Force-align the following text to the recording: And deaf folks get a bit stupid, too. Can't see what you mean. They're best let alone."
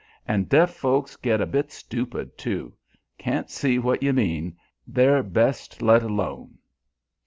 And 0.27 0.49
deaf 0.49 0.71
folks 0.71 1.15
get 1.15 1.41
a 1.41 1.45
bit 1.45 1.71
stupid, 1.71 2.35
too. 2.35 2.73
Can't 3.19 3.51
see 3.51 3.77
what 3.77 4.01
you 4.01 4.13
mean. 4.13 4.57
They're 4.87 5.21
best 5.21 5.79
let 5.83 6.01
alone." 6.01 6.57